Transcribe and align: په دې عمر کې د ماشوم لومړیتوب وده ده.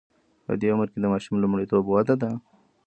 په 0.45 0.53
دې 0.61 0.67
عمر 0.73 0.87
کې 0.91 0.99
د 1.01 1.05
ماشوم 1.13 1.35
لومړیتوب 1.43 1.83
وده 1.87 2.15
ده. 2.21 2.31